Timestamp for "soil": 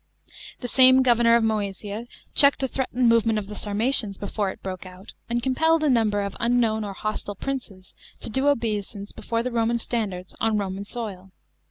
10.85-11.29